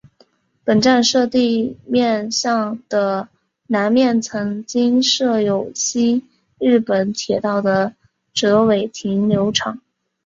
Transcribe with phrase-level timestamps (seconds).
[0.63, 3.27] 本站舍的面向的
[3.67, 6.25] 南面曾经设有西
[6.57, 7.93] 日本铁道的
[8.33, 9.79] 折尾停留场。